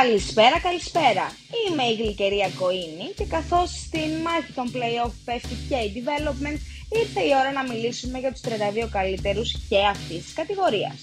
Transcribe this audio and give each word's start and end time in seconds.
Καλησπέρα, 0.00 0.60
καλησπέρα. 0.60 1.26
Είμαι 1.60 1.84
η 1.84 1.94
Γλυκερία 1.94 2.48
Κοίνη 2.58 3.08
και 3.16 3.24
καθώς 3.24 3.70
στην 3.70 4.10
μάχη 4.24 4.52
των 4.58 4.66
play-off 4.74 5.14
πέφτει 5.24 5.56
και 5.68 5.76
η 5.86 5.88
development, 5.96 6.58
ήρθε 7.00 7.20
η 7.28 7.32
ώρα 7.40 7.52
να 7.52 7.62
μιλήσουμε 7.72 8.18
για 8.18 8.32
τους 8.32 8.40
32 8.40 8.88
καλύτερους 8.90 9.48
και 9.68 9.78
αυτής 9.94 10.24
της 10.24 10.32
κατηγορίας. 10.34 10.98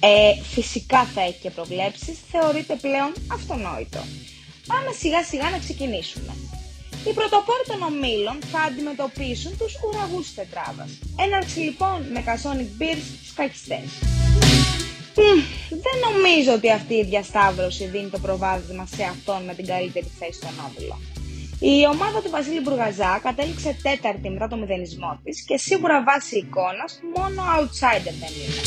Ε, 0.00 0.34
φυσικά 0.54 1.04
θα 1.04 1.20
έχει 1.20 1.38
και 1.42 1.50
προβλέψεις, 1.50 2.16
θεωρείται 2.30 2.74
πλέον 2.74 3.12
αυτονόητο. 3.32 4.02
Πάμε 4.66 4.90
σιγά 4.98 5.24
σιγά 5.24 5.50
να 5.50 5.58
ξεκινήσουμε. 5.58 6.32
Οι 7.06 7.12
πρωτοπόροι 7.18 7.64
των 7.66 7.82
ομίλων 7.82 8.38
θα 8.52 8.60
αντιμετωπίσουν 8.60 9.52
τους 9.58 9.72
ουραγούς 9.84 10.24
της 10.26 10.34
τετράδας. 10.34 10.90
Έναρξη 11.24 11.58
λοιπόν 11.58 11.98
με 12.12 12.20
Casonic 12.28 12.70
Bears 12.80 13.06
σκακιστές 13.30 13.88
δεν 15.86 15.96
νομίζω 16.06 16.52
ότι 16.52 16.70
αυτή 16.70 16.94
η 16.94 17.04
διασταύρωση 17.04 17.84
δίνει 17.84 18.08
το 18.08 18.18
προβάδισμα 18.18 18.86
σε 18.96 19.02
αυτόν 19.02 19.42
με 19.44 19.54
την 19.54 19.66
καλύτερη 19.66 20.10
θέση 20.18 20.32
στον 20.32 20.54
Όβιλο. 20.66 20.96
Η 21.58 21.86
ομάδα 21.94 22.18
του 22.22 22.30
Βασίλη 22.30 22.60
Μπουργαζά 22.60 23.20
κατέληξε 23.22 23.76
τέταρτη 23.82 24.30
μετά 24.30 24.48
το 24.48 24.56
μηδενισμό 24.56 25.20
της 25.24 25.44
και 25.44 25.56
σίγουρα 25.56 26.02
βάσει 26.02 26.36
εικόνας 26.38 27.00
μόνο 27.16 27.42
outsider 27.56 28.14
δεν 28.22 28.32
είναι. 28.40 28.60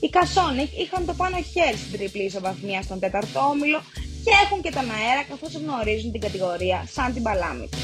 Οι 0.00 0.08
Κασόνικ 0.10 0.78
είχαν 0.78 1.06
το 1.06 1.14
πάνω 1.14 1.36
χέρι 1.52 1.76
στην 1.76 1.98
τριπλή 1.98 2.22
ισοβαθμία 2.22 2.82
στον 2.82 2.98
τέταρτο 2.98 3.40
όμιλο 3.52 3.78
και 4.24 4.32
έχουν 4.44 4.62
και 4.62 4.70
τον 4.70 4.86
αέρα 4.96 5.22
καθώς 5.28 5.52
γνωρίζουν 5.54 6.12
την 6.12 6.20
κατηγορία 6.20 6.88
σαν 6.92 7.12
την 7.14 7.22
παλάμη 7.22 7.68
του. 7.70 7.78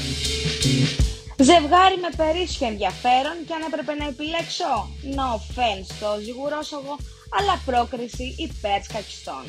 Ζευγάρι 1.47 1.97
με 2.05 2.11
περίσσιο 2.21 2.67
ενδιαφέρον 2.67 3.35
και 3.45 3.53
αν 3.57 3.61
έπρεπε 3.69 3.93
να 4.01 4.05
επιλέξω, 4.13 4.71
no 5.17 5.27
offense 5.37 5.87
στο 5.95 6.09
ζυγουρόσογο, 6.25 6.93
αλλά 7.37 7.53
πρόκριση 7.65 8.25
υπέρ 8.47 8.79
σκακιστών. 8.87 9.43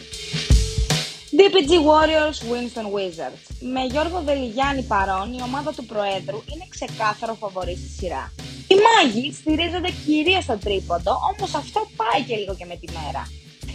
DPG 1.39 1.71
Warriors 1.91 2.39
Winston 2.51 2.87
Wizards. 2.97 3.45
Με 3.75 3.83
Γιώργο 3.91 4.19
Δελιγιάννη 4.27 4.83
παρόν, 4.83 5.29
η 5.39 5.43
ομάδα 5.49 5.71
του 5.77 5.85
Προέδρου 5.91 6.41
είναι 6.53 6.67
ξεκάθαρο 6.75 7.35
φαβορή 7.35 7.77
στη 7.83 7.89
σειρά. 7.99 8.33
Οι 8.71 8.77
μάγοι 8.87 9.33
στηρίζονται 9.33 9.93
κυρίως 10.05 10.45
στο 10.45 10.57
τρίποντο, 10.65 11.13
όμως 11.31 11.55
αυτό 11.63 11.81
πάει 12.01 12.23
και 12.29 12.37
λίγο 12.37 12.55
και 12.59 12.67
με 12.71 12.77
τη 12.81 12.87
μέρα. 12.99 13.23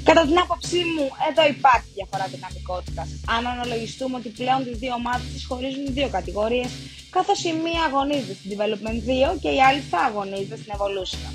Κατά 0.07 0.21
την 0.29 0.39
άποψή 0.39 0.81
μου, 0.93 1.05
εδώ 1.29 1.43
υπάρχει 1.55 1.89
διαφορά 1.97 2.25
δυναμικότητας. 2.33 3.07
Αν 3.35 3.47
αναλογιστούμε 3.47 4.15
ότι 4.17 4.29
πλέον 4.29 4.59
τι 4.63 4.73
δύο 4.81 4.93
ομάδες 5.01 5.27
τις 5.33 5.45
χωρίζουν 5.49 5.85
δύο 5.97 6.09
κατηγορίες, 6.17 6.71
καθώς 7.17 7.39
η 7.49 7.53
μία 7.65 7.83
αγωνίζεται 7.89 8.35
στην 8.39 8.49
Development 8.53 8.99
2 9.33 9.39
και 9.41 9.51
η 9.57 9.59
άλλη 9.67 9.81
θα 9.91 9.99
αγωνίζεται 10.09 10.57
στην 10.61 10.71
Evolution. 10.77 11.33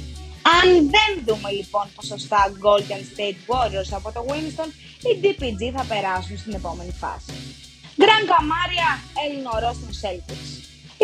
Αν 0.59 0.67
δεν 0.95 1.11
δούμε 1.27 1.51
λοιπόν 1.59 1.85
ποσοστά 1.97 2.41
Golden 2.65 3.03
State 3.13 3.41
Warriors 3.51 3.91
από 3.99 4.09
το 4.17 4.21
Winston, 4.31 4.71
οι 5.07 5.13
DPG 5.23 5.61
θα 5.77 5.85
περάσουν 5.93 6.37
στην 6.43 6.53
επόμενη 6.61 6.95
φάση. 7.03 7.33
Γκραν 7.99 8.23
Καμάρια, 8.31 8.91
Ελληνορός 9.23 9.77
των 9.83 9.91
Celtics. 10.01 10.49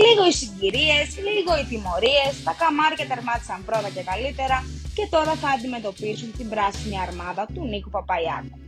Λίγο 0.05 0.23
οι 0.31 0.35
συγκυρίες, 0.41 1.09
λίγο 1.29 1.53
οι 1.59 1.65
τιμωρίες, 1.71 2.35
τα 2.47 2.53
καμάρια 2.61 3.07
τερμάτισαν 3.11 3.61
πρώτα 3.69 3.89
και 3.95 4.03
καλύτερα 4.11 4.59
και 4.97 5.05
τώρα 5.15 5.33
θα 5.43 5.49
αντιμετωπίσουν 5.57 6.29
την 6.39 6.49
πράσινη 6.53 6.97
αρμάδα 7.07 7.45
του 7.55 7.63
Νίκου 7.71 7.91
Παπαϊάκου. 7.97 8.59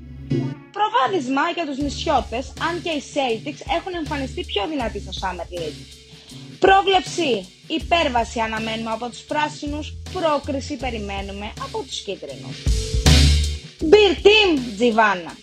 Προβάδισμα 0.76 1.44
για 1.54 1.66
τους 1.66 1.78
νησιώτες, 1.78 2.52
αν 2.68 2.82
και 2.82 2.92
οι 2.96 3.02
Celtics 3.14 3.60
έχουν 3.76 3.94
εμφανιστεί 3.94 4.44
πιο 4.44 4.62
δυνατοί 4.68 4.98
στο 5.00 5.12
Summer 5.20 5.48
League. 5.58 5.82
Πρόβλεψη, 6.58 7.30
υπέρβαση 7.66 8.40
αναμένουμε 8.40 8.90
από 8.90 9.08
τους 9.08 9.22
πράσινους, 9.30 9.86
πρόκριση 10.12 10.76
περιμένουμε 10.76 11.52
από 11.62 11.78
τους 11.86 12.00
κίτρινους. 12.00 12.56
Beer 13.90 14.14
Team 14.26 14.50
Τζιβάνα. 14.76 15.34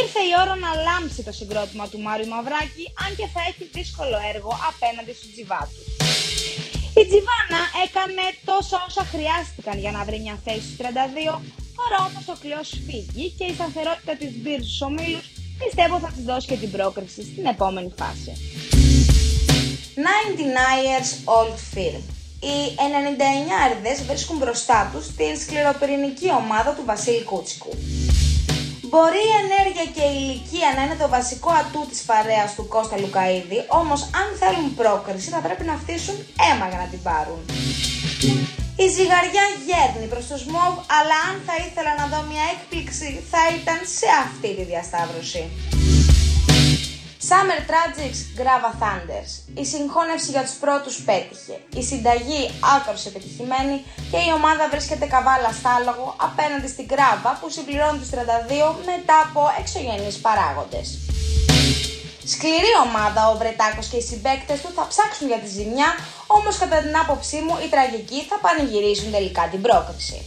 Ήρθε 0.00 0.20
η 0.30 0.32
ώρα 0.42 0.54
να 0.64 0.70
λάμψει 0.86 1.22
το 1.22 1.32
συγκρότημα 1.32 1.88
του 1.88 2.00
Μάριου 2.00 2.28
Μαυράκη, 2.34 2.84
αν 3.04 3.10
και 3.18 3.26
θα 3.34 3.40
έχει 3.48 3.64
δύσκολο 3.72 4.16
έργο 4.34 4.52
απέναντι 4.70 5.12
στους 5.18 5.30
τζιβάτους. 5.32 5.84
Η 7.00 7.02
Τζιβάνα 7.08 7.62
έκανε 7.86 8.24
τόσο 8.50 8.76
όσα 8.88 9.04
χρειάστηκαν 9.12 9.76
για 9.84 9.92
να 9.96 10.04
βρει 10.04 10.18
μια 10.26 10.36
θέση 10.44 10.66
στους 10.66 10.76
32, 10.76 11.40
τώρα 11.82 11.98
όμως 12.08 12.24
ο 12.34 12.36
κλειός 12.42 12.68
φύγει 12.86 13.26
και 13.38 13.44
η 13.50 13.54
σταθερότητα 13.58 14.12
της 14.20 14.30
Beer 14.42 14.60
στους 14.66 14.80
ομίλους 14.88 15.26
πιστεύω 15.62 15.94
θα 16.04 16.10
της 16.14 16.24
δώσει 16.30 16.46
και 16.50 16.58
την 16.62 16.70
πρόκριση 16.76 17.22
στην 17.30 17.44
επόμενη 17.54 17.90
φάση. 18.00 18.32
99ers 20.06 21.10
Old 21.38 21.58
Firm. 21.72 22.02
Οι 22.48 22.58
99 24.00 24.04
βρίσκουν 24.06 24.36
μπροστά 24.36 24.90
τους 24.92 25.06
την 25.18 25.34
σκληροπυρηνική 25.42 26.28
ομάδα 26.42 26.70
του 26.76 26.82
Βασίλη 26.84 27.22
Κούτσικου. 27.22 27.72
Μπορεί 28.90 29.22
η 29.30 29.36
ενέργεια 29.44 29.84
και 29.96 30.04
η 30.12 30.16
ηλικία 30.22 30.68
να 30.76 30.82
είναι 30.82 30.96
το 31.02 31.08
βασικό 31.08 31.50
ατού 31.50 31.86
της 31.90 32.02
παρέας 32.02 32.54
του 32.54 32.68
Κώστα 32.68 32.98
Λουκαίδη, 32.98 33.58
όμως 33.68 34.02
αν 34.02 34.28
θέλουν 34.40 34.74
πρόκριση 34.74 35.30
θα 35.30 35.40
πρέπει 35.40 35.64
να 35.64 35.76
φτύσουν 35.82 36.14
αίμα 36.46 36.68
για 36.68 36.78
να 36.78 36.86
την 36.92 37.02
πάρουν. 37.02 37.40
Η 38.84 38.88
ζυγαριά 38.88 39.46
γέρνει 39.66 40.06
προς 40.12 40.26
το 40.30 40.36
Σμόβ, 40.44 40.74
αλλά 40.98 41.16
αν 41.28 41.34
θα 41.46 41.54
ήθελα 41.66 41.92
να 42.00 42.06
δω 42.12 42.20
μια 42.30 42.44
έκπληξη 42.54 43.08
θα 43.32 43.42
ήταν 43.58 43.78
σε 43.98 44.08
αυτή 44.24 44.50
τη 44.56 44.64
διασταύρωση. 44.70 45.42
Summer 47.28 47.60
Tragics 47.70 48.20
Grava 48.40 48.72
Thunders. 48.82 49.30
Η 49.62 49.64
συγχώνευση 49.70 50.30
για 50.30 50.44
τους 50.46 50.56
πρώτους 50.64 50.96
πέτυχε. 51.08 51.56
Η 51.80 51.82
συνταγή 51.90 52.42
άκρως 52.76 53.06
επιτυχημένη 53.06 53.76
και 54.10 54.20
η 54.28 54.30
ομάδα 54.38 54.64
βρίσκεται 54.72 55.06
καβάλα 55.14 55.52
στάλογο 55.60 56.06
απέναντι 56.28 56.68
στην 56.74 56.86
Grava 56.92 57.32
που 57.40 57.48
συμπληρώνει 57.50 57.98
τους 57.98 58.10
32 58.10 58.16
μετά 58.90 59.16
από 59.26 59.40
εξωγενείς 59.60 60.16
παράγοντες. 60.26 60.88
Σκληρή 62.26 62.72
ομάδα 62.86 63.28
ο 63.30 63.36
Βρετάκος 63.36 63.86
και 63.86 63.96
οι 63.96 64.06
συμπαίκτες 64.10 64.60
του 64.60 64.70
θα 64.76 64.86
ψάξουν 64.92 65.26
για 65.26 65.38
τη 65.38 65.48
ζημιά, 65.48 65.88
όμως 66.26 66.58
κατά 66.58 66.76
την 66.76 66.96
άποψή 66.96 67.36
μου 67.46 67.54
οι 67.62 67.68
τραγικοί 67.74 68.20
θα 68.28 68.36
πανηγυρίσουν 68.44 69.10
τελικά 69.10 69.48
την 69.50 69.60
πρόκριση. 69.62 70.18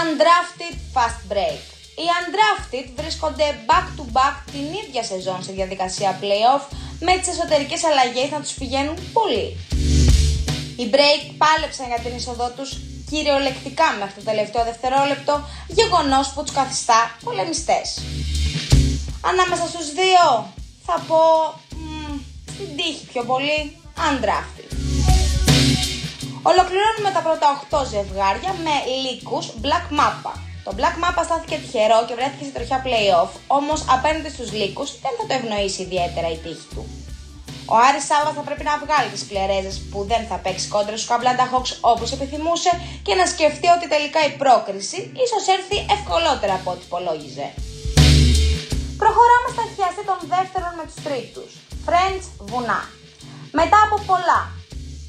Undrafted 0.00 0.76
Fast 0.94 1.22
Break 1.32 1.62
οι 2.00 2.06
undrafted 2.18 2.86
βρίσκονται 2.96 3.46
back-to-back 3.66 4.36
την 4.52 4.66
ίδια 4.82 5.02
σεζόν 5.04 5.42
σε 5.42 5.52
διαδικασία 5.52 6.18
playoff 6.20 6.64
με 7.00 7.12
τις 7.18 7.28
εσωτερικές 7.28 7.84
αλλαγές 7.84 8.30
να 8.30 8.40
τους 8.40 8.52
πηγαίνουν 8.52 8.96
πολύ. 9.12 9.46
Οι 10.76 10.90
break 10.94 11.22
πάλεψαν 11.42 11.86
για 11.86 12.00
την 12.04 12.16
είσοδό 12.16 12.48
τους 12.56 12.80
κυριολεκτικά 13.10 13.88
μέχρι 13.98 14.14
το 14.14 14.24
τελευταίο 14.30 14.64
δευτερόλεπτο, 14.64 15.34
γεγονός 15.68 16.32
που 16.32 16.42
τους 16.42 16.52
καθιστά 16.52 17.18
πολεμιστές. 17.24 17.86
Ανάμεσα 19.30 19.66
στους 19.66 19.92
δύο 19.92 20.24
θα 20.86 21.04
πω 21.08 21.20
μ, 21.76 22.18
στην 22.54 22.76
τύχη 22.76 23.04
πιο 23.12 23.22
πολύ 23.24 23.76
undrafted. 24.08 24.70
Ολοκληρώνουμε 26.42 27.10
τα 27.14 27.20
πρώτα 27.26 27.46
8 27.70 27.86
ζευγάρια 27.92 28.52
με 28.64 28.74
λύκους 29.02 29.46
Black 29.62 29.86
Mappa 29.98 30.34
το 30.64 30.72
Black 30.78 30.96
Mamba 31.02 31.22
στάθηκε 31.24 31.56
τυχερό 31.62 31.98
και 32.06 32.14
βρέθηκε 32.14 32.44
σε 32.44 32.50
τροχιά 32.56 32.82
playoff, 32.86 33.30
όμως 33.46 33.84
απέναντι 33.96 34.30
στους 34.30 34.52
λύκους 34.52 34.90
δεν 35.02 35.12
θα 35.18 35.24
το 35.28 35.34
ευνοήσει 35.40 35.82
ιδιαίτερα 35.82 36.28
η 36.36 36.38
τύχη 36.44 36.66
του. 36.74 36.82
Ο 37.72 37.74
Άρης 37.86 38.04
Σάβα 38.08 38.32
θα 38.38 38.42
πρέπει 38.48 38.64
να 38.70 38.74
βγάλει 38.84 39.08
τις 39.14 39.26
κλερέζε 39.28 39.72
που 39.90 39.98
δεν 40.10 40.22
θα 40.30 40.36
παίξει 40.44 40.66
κόντρα 40.74 40.96
στους 40.96 41.10
Καμπλάντα 41.10 41.46
Hawks 41.52 41.72
όπως 41.80 42.12
επιθυμούσε 42.16 42.70
και 43.06 43.14
να 43.14 43.26
σκεφτεί 43.32 43.66
ότι 43.76 43.86
τελικά 43.94 44.20
η 44.30 44.32
πρόκριση 44.42 44.98
ίσως 45.24 45.44
έρθει 45.56 45.76
ευκολότερα 45.96 46.54
από 46.60 46.70
ό,τι 46.70 46.82
υπολόγιζε. 46.88 47.46
Προχωράμε 49.02 49.48
στα 49.56 49.64
χιαστή 49.74 50.02
των 50.10 50.18
δεύτερων 50.34 50.72
με 50.78 50.84
τους 50.88 50.98
τρίτους. 51.06 51.50
Friends 51.86 52.24
Βουνά. 52.50 52.80
Μετά 53.60 53.78
από 53.86 53.96
πολλά, 54.10 54.40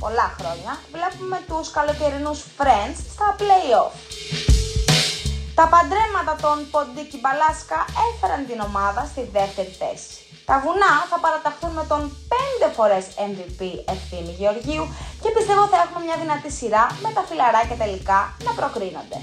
πολλά 0.03 0.27
χρόνια 0.37 0.71
βλέπουμε 0.95 1.37
τους 1.49 1.67
καλοκαιρινούς 1.77 2.39
Friends 2.59 2.97
στα 3.15 3.27
playoff. 3.39 3.93
Τα 5.59 5.65
παντρέματα 5.73 6.33
των 6.43 6.55
Ποντίκη 6.73 7.17
Μπαλάσκα 7.21 7.79
έφεραν 8.07 8.41
την 8.49 8.59
ομάδα 8.69 9.01
στη 9.11 9.21
δεύτερη 9.37 9.71
θέση. 9.81 10.13
Τα 10.49 10.55
βουνά 10.63 10.93
θα 11.11 11.17
παραταχθούν 11.25 11.73
με 11.79 11.85
τον 11.91 12.01
5 12.31 12.77
φορές 12.77 13.05
MVP 13.29 13.61
Ευθύμη 13.95 14.31
Γεωργίου 14.39 14.85
και 15.21 15.29
πιστεύω 15.35 15.63
θα 15.73 15.77
έχουμε 15.83 16.01
μια 16.07 16.17
δυνατή 16.23 16.51
σειρά 16.59 16.85
με 17.03 17.09
τα 17.15 17.21
φιλαράκια 17.29 17.77
τελικά 17.83 18.19
να 18.45 18.51
προκρίνονται. 18.59 19.19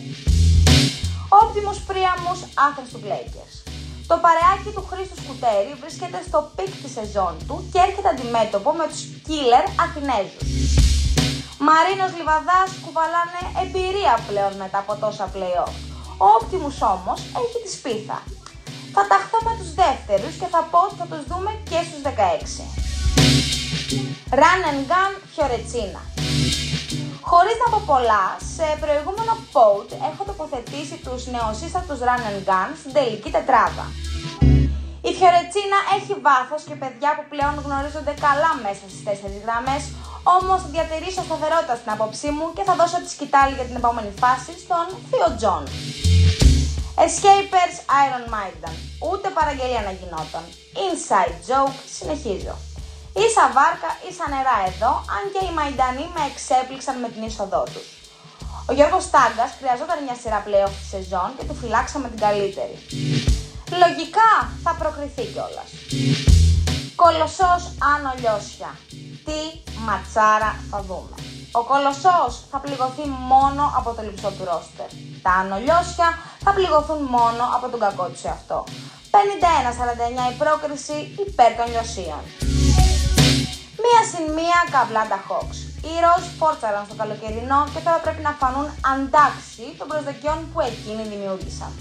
Optimus 1.40 1.78
Primus 1.88 2.40
Athenstown 2.66 3.02
Lakers. 3.11 3.69
Το 4.10 4.16
παρεάκι 4.24 4.70
του 4.76 4.84
Χρήστου 4.90 5.18
Σκουτέρη 5.22 5.72
βρίσκεται 5.82 6.20
στο 6.28 6.38
peak 6.56 6.72
της 6.82 6.92
σεζόν 6.96 7.34
του 7.46 7.56
και 7.72 7.80
έρχεται 7.86 8.08
αντιμέτωπο 8.14 8.70
με 8.78 8.84
τους 8.90 9.02
killer 9.26 9.64
Αθηνέζους. 9.84 10.50
Μαρίνος 11.66 12.12
Λιβαδάς 12.18 12.70
κουβαλάνε 12.84 13.42
εμπειρία 13.62 14.14
πλέον 14.28 14.52
μετά 14.62 14.78
από 14.84 14.92
τόσα 15.04 15.26
play-off. 15.34 15.76
Ο 16.24 16.26
Optimus 16.38 16.78
όμως 16.94 17.20
έχει 17.42 17.58
τη 17.64 17.70
σπίθα. 17.78 18.18
Θα 18.94 19.02
ταχθώ 19.10 19.38
με 19.48 19.52
τους 19.58 19.70
δεύτερους 19.82 20.32
και 20.40 20.48
θα 20.54 20.60
πω 20.70 20.78
ότι 20.86 20.96
θα 21.00 21.06
τους 21.10 21.22
δούμε 21.30 21.50
και 21.70 21.80
στους 21.86 22.02
16. 22.02 22.64
Run 24.40 24.60
and 24.70 24.80
Gun 24.90 25.12
Fiorentina. 25.34 26.19
Χωρίς 27.32 27.56
να 27.62 27.66
πω 27.72 27.80
πολλά, 27.92 28.24
σε 28.54 28.66
προηγούμενο 28.82 29.34
pod 29.54 29.88
έχω 30.10 30.22
τοποθετήσει 30.30 30.96
τους 31.06 31.20
νεοσύστατους 31.34 31.98
Run 32.06 32.22
and 32.28 32.40
Gun 32.48 32.70
στην 32.80 32.92
τελική 32.96 33.30
τετράδα. 33.36 33.86
Η 35.08 35.10
Φιωρετσίνα 35.18 35.78
έχει 35.96 36.14
βάθος 36.26 36.62
και 36.68 36.76
παιδιά 36.82 37.10
που 37.16 37.24
πλέον 37.32 37.54
γνωρίζονται 37.66 38.14
καλά 38.26 38.52
μέσα 38.64 38.84
στις 38.90 39.02
τέσσερις 39.06 39.40
γραμμές, 39.44 39.82
όμως 40.36 40.58
θα 40.64 40.70
διατηρήσω 40.74 41.22
σταθερότητα 41.28 41.74
στην 41.80 41.90
άποψή 41.96 42.28
μου 42.36 42.46
και 42.56 42.64
θα 42.68 42.74
δώσω 42.80 42.98
τη 43.04 43.08
σκυτάλη 43.16 43.52
για 43.58 43.66
την 43.68 43.76
επόμενη 43.80 44.12
φάση 44.22 44.52
στον 44.64 44.86
Θείο 45.08 45.30
Τζον. 45.38 45.64
Escapers 47.04 47.76
Iron 48.04 48.24
Maiden. 48.34 48.74
Ούτε 49.08 49.26
παραγγελία 49.38 49.82
να 49.88 49.92
γινόταν. 49.98 50.44
Inside 50.86 51.36
joke, 51.48 51.78
συνεχίζω. 51.98 52.54
Ίσα 53.12 53.44
βάρκα, 53.56 53.90
ίσα 54.08 54.26
νερά 54.34 54.58
εδώ, 54.70 54.92
αν 55.16 55.22
και 55.32 55.42
οι 55.46 55.52
Μαϊντανοί 55.56 56.06
με 56.14 56.22
εξέπληξαν 56.30 56.96
με 57.02 57.08
την 57.14 57.22
είσοδό 57.28 57.62
τους. 57.72 57.88
Ο 58.70 58.72
Γιώργος 58.76 59.04
Στάγκας 59.08 59.50
χρειαζόταν 59.58 59.98
μια 60.06 60.16
σειρά 60.22 60.40
πλέον 60.46 60.70
στη 60.76 60.84
σεζόν 60.92 61.28
και 61.36 61.44
του 61.48 61.56
φυλάξαμε 61.60 62.06
την 62.12 62.20
καλύτερη. 62.26 62.76
Λογικά 63.82 64.30
θα 64.64 64.72
προκριθεί 64.80 65.24
κιόλας. 65.32 65.68
Κολοσσός 67.02 67.62
Άνω 67.92 68.12
Λιώσια. 68.20 68.70
Τι 69.26 69.40
ματσάρα 69.86 70.50
θα 70.70 70.78
δούμε. 70.88 71.16
Ο 71.58 71.62
Κολοσσός 71.70 72.32
θα 72.50 72.58
πληγωθεί 72.64 73.04
μόνο 73.32 73.62
από 73.78 73.90
το 73.96 74.02
λυψό 74.06 74.30
του 74.36 74.44
ρόστερ. 74.50 74.90
Τα 75.24 75.30
Άνω 75.40 75.56
Λιώσια 75.64 76.08
θα 76.44 76.50
πληγωθούν 76.56 77.00
μόνο 77.16 77.42
από 77.56 77.66
τον 77.72 77.80
κακό 77.80 78.06
του 78.12 78.28
αυτό. 78.36 78.58
51-49 79.10 80.32
η 80.32 80.36
πρόκριση 80.42 80.96
υπέρ 81.26 81.50
των 81.58 81.66
Λιωσίων. 81.72 82.50
Μία 84.60 84.68
συν 84.68 84.78
μία 84.78 84.80
καβλάντα 84.80 85.18
Hawks. 85.28 85.58
Οι 85.86 85.94
Ροζ 86.04 86.24
φόρτσαραν 86.38 86.84
στο 86.88 86.96
καλοκαιρινό 87.00 87.60
και 87.72 87.80
τώρα 87.86 87.98
πρέπει 88.04 88.22
να 88.28 88.32
φανούν 88.40 88.66
αντάξει 88.94 89.64
των 89.78 89.86
προσδοκιών 89.90 90.38
που 90.50 90.58
εκείνοι 90.70 91.02
δημιούργησαν. 91.12 91.72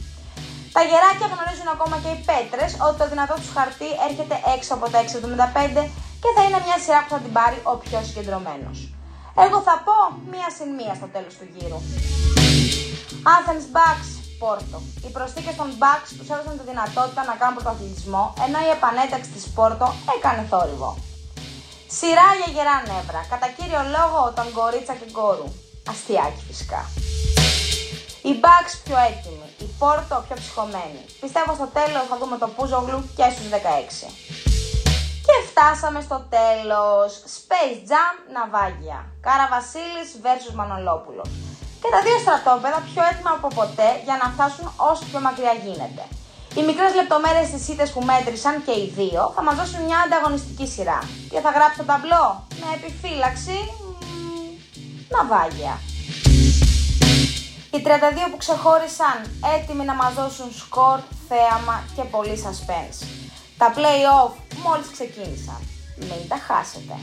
Τα 0.75 0.81
γεράκια 0.89 1.27
γνωρίζουν 1.33 1.69
ακόμα 1.75 1.95
και 2.03 2.11
οι 2.13 2.19
πέτρες 2.29 2.71
ότι 2.85 2.97
το 3.01 3.05
δυνατό 3.13 3.35
τους 3.41 3.51
χαρτί 3.57 3.89
έρχεται 4.07 4.35
έξω 4.55 4.71
από 4.77 4.85
τα 4.93 4.97
6,75 5.05 5.81
και 6.21 6.29
θα 6.35 6.41
είναι 6.45 6.59
μια 6.65 6.77
σειρά 6.83 6.99
που 7.03 7.11
θα 7.15 7.19
την 7.25 7.33
πάρει 7.37 7.57
ο 7.71 7.73
πιο 7.83 7.99
συγκεντρωμένος. 8.07 8.77
Εγώ 9.45 9.57
θα 9.67 9.75
πω 9.85 9.97
μία 10.33 10.49
συν 10.55 10.69
μία 10.79 10.93
στο 10.99 11.07
τέλος 11.15 11.33
του 11.39 11.45
γύρου. 11.53 11.79
Athens 13.35 13.65
Bucks, 13.75 14.09
Πόρτο. 14.41 14.77
Οι 15.05 15.09
προσθήκες 15.15 15.55
των 15.59 15.69
Bucks 15.81 16.09
τους 16.17 16.27
έδωσαν 16.33 16.53
τη 16.59 16.65
δυνατότητα 16.71 17.21
να 17.29 17.33
κάνουν 17.39 17.55
πρωταθλητισμό, 17.57 18.23
ενώ 18.45 18.57
η 18.67 18.69
επανέταξη 18.77 19.29
της 19.35 19.45
Πόρτο 19.55 19.87
έκανε 20.15 20.41
θόρυβο. 20.51 20.91
Σειρά 21.97 22.30
για 22.39 22.50
γερά 22.56 22.77
νεύρα, 22.91 23.21
κατά 23.31 23.47
κύριο 23.56 23.81
λόγο 23.95 24.19
τον 24.38 24.47
κορίτσα 24.57 24.94
και 25.00 25.07
γκόρου. 25.13 25.47
Αστιάκι 25.91 26.41
φυσικά. 26.50 26.81
Οι 28.27 28.33
Bucks 28.44 28.74
πιο 28.86 28.97
έτοιμοι, 29.09 29.47
η 29.65 29.68
Πόρτο 29.80 30.15
πιο 30.25 30.36
ψυχωμένη. 30.41 31.01
Πιστεύω 31.24 31.51
στο 31.59 31.68
τέλος 31.77 32.03
θα 32.09 32.15
δούμε 32.21 32.36
το 32.44 32.47
Πούζογλου 32.56 33.00
και 33.18 33.25
στους 33.33 33.47
16. 33.53 34.07
Και 35.25 35.36
φτάσαμε 35.50 36.00
στο 36.07 36.19
τέλος. 36.38 37.09
Space 37.36 37.80
Jam 37.89 38.15
Ναυάγια. 38.35 39.00
Κάρα 39.25 39.47
Βασίλης 39.56 40.09
vs 40.24 40.53
Μανολόπουλος. 40.59 41.30
Και 41.81 41.89
τα 41.94 42.00
δύο 42.06 42.18
στρατόπεδα 42.24 42.80
πιο 42.89 43.01
έτοιμα 43.09 43.31
από 43.38 43.47
ποτέ 43.59 43.89
για 44.07 44.15
να 44.21 44.27
φτάσουν 44.33 44.65
όσο 44.89 45.03
πιο 45.09 45.19
μακριά 45.27 45.53
γίνεται. 45.65 46.03
Οι 46.55 46.61
μικρές 46.69 46.93
λεπτομέρειες 46.95 47.49
τη 47.49 47.71
ήττε 47.71 47.85
που 47.93 48.01
μέτρησαν 48.11 48.63
και 48.65 48.71
οι 48.71 48.93
δύο 48.97 49.31
θα 49.35 49.43
μας 49.43 49.55
δώσουν 49.55 49.81
μια 49.83 49.99
ανταγωνιστική 50.05 50.67
σειρά. 50.67 50.99
Και 51.31 51.39
θα 51.39 51.49
γράψω 51.49 51.77
το 51.77 51.83
ταμπλό 51.91 52.47
με 52.59 52.67
επιφύλαξη. 52.77 53.57
ναυάγια. 55.13 55.79
Οι 57.73 57.81
32 57.85 58.29
που 58.31 58.37
ξεχώρισαν 58.37 59.17
έτοιμοι 59.55 59.83
να 59.85 59.95
μας 59.95 60.13
δώσουν 60.13 60.49
σκορ, 60.61 60.99
θέαμα 61.27 61.83
και 61.95 62.03
πολύ 62.03 62.35
suspense. 62.45 62.99
Τα 63.57 63.73
play-off 63.75 64.33
μόλις 64.65 64.87
ξεκίνησαν. 64.91 65.61
Μην 65.97 66.27
τα 66.27 66.37
χάσετε. 66.47 66.95